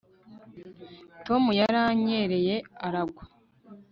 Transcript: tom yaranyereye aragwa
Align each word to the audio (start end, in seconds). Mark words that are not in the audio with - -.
tom 1.25 1.43
yaranyereye 1.59 2.55
aragwa 2.85 3.23